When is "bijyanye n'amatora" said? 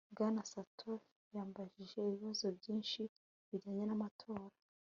3.49-4.43